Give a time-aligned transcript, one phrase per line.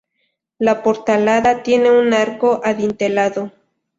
[0.57, 3.51] La portalada tiene un arco adintelado.